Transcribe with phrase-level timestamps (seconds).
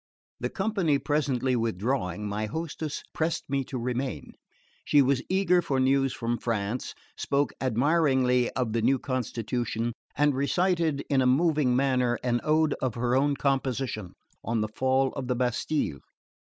[0.39, 4.31] The company presently withdrawing, my hostess pressed me to remain.
[4.83, 11.03] She was eager for news from France, spoke admiringly of the new constitution, and recited
[11.07, 15.35] in a moving manner an Ode of her own composition on the Fall of the
[15.35, 15.99] Bastille.